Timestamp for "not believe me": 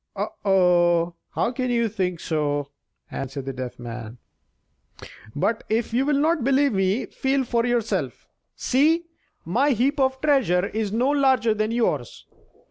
6.17-7.05